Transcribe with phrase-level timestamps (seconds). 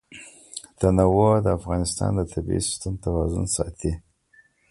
[0.79, 3.93] تنوع د افغانستان د طبعي سیسټم توازن ساتي.